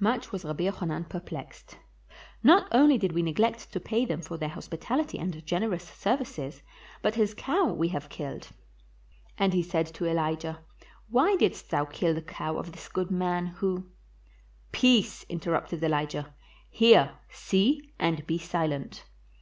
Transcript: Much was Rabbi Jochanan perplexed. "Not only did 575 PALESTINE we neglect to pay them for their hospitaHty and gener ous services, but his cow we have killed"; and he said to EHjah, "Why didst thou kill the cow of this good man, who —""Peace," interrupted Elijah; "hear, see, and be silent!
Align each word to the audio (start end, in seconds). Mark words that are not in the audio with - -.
Much 0.00 0.32
was 0.32 0.42
Rabbi 0.42 0.64
Jochanan 0.70 1.04
perplexed. 1.06 1.76
"Not 2.42 2.66
only 2.72 2.96
did 2.96 3.10
575 3.10 3.12
PALESTINE 3.12 3.14
we 3.14 3.30
neglect 3.30 3.72
to 3.74 3.78
pay 3.78 4.04
them 4.06 4.22
for 4.22 4.38
their 4.38 4.48
hospitaHty 4.48 5.20
and 5.20 5.34
gener 5.44 5.74
ous 5.74 5.84
services, 5.86 6.62
but 7.02 7.16
his 7.16 7.34
cow 7.34 7.74
we 7.74 7.88
have 7.88 8.08
killed"; 8.08 8.48
and 9.38 9.52
he 9.52 9.62
said 9.62 9.84
to 9.88 10.04
EHjah, 10.04 10.56
"Why 11.10 11.36
didst 11.36 11.68
thou 11.68 11.84
kill 11.84 12.14
the 12.14 12.22
cow 12.22 12.56
of 12.56 12.72
this 12.72 12.88
good 12.88 13.10
man, 13.10 13.48
who 13.48 13.90
—""Peace," 14.72 15.24
interrupted 15.28 15.84
Elijah; 15.84 16.34
"hear, 16.70 17.12
see, 17.28 17.92
and 17.98 18.26
be 18.26 18.38
silent! 18.38 19.04